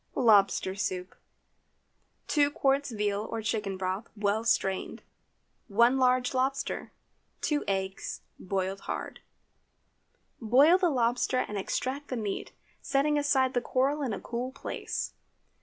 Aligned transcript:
LOBSTER 0.15 0.73
SOUP. 0.73 1.13
2 2.27 2.49
qts. 2.49 2.97
veal 2.97 3.25
or 3.29 3.43
chicken 3.43 3.77
broth, 3.77 4.09
well 4.17 4.43
strained. 4.43 5.03
1 5.67 5.99
large 5.99 6.33
lobster. 6.33 6.91
2 7.41 7.63
eggs—boiled 7.67 8.79
hard. 8.89 9.21
Boil 10.41 10.79
the 10.79 10.89
lobster 10.89 11.37
and 11.47 11.55
extract 11.59 12.07
the 12.07 12.17
meat, 12.17 12.51
setting 12.81 13.19
aside 13.19 13.53
the 13.53 13.61
coral 13.61 14.01
in 14.01 14.11
a 14.11 14.19
cool 14.19 14.51
place. 14.51 15.13